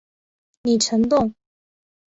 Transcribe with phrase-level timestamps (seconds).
[0.63, 1.35] 李成栋。